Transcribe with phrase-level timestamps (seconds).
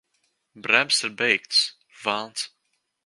[0.63, 1.61] Bremzes ir beigtas!
[2.07, 2.41] Velns!